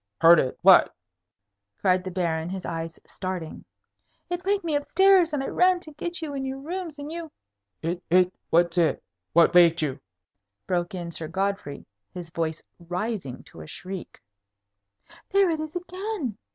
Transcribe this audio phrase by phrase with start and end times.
[0.19, 0.57] "Heard it?
[0.63, 0.95] What?"
[1.79, 3.65] cried the Baron, his eyes starting.
[4.31, 7.11] "It waked me up stairs, and I ran to get you in your room, and
[7.11, 7.31] you"
[7.83, 8.33] "It it?
[8.49, 9.03] What's it?
[9.33, 9.99] What waked you?"
[10.65, 11.85] broke in Sir Godfrey,
[12.15, 14.19] his voice rising to a shriek.
[15.29, 16.39] "There it is again!"